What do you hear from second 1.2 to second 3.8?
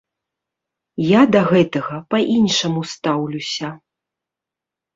да гэтага па-іншаму стаўлюся.